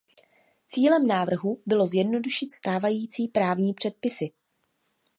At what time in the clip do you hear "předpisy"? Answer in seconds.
3.73-4.31